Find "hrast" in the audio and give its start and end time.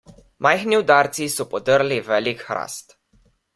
2.49-2.99